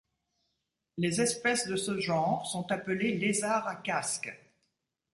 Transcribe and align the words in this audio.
Les 0.97 1.21
espèces 1.21 1.67
de 1.67 1.75
ce 1.75 1.99
genre 1.99 2.47
sont 2.47 2.71
appelées 2.71 3.15
lézards 3.19 3.67
à 3.67 3.75
casque. 3.75 4.33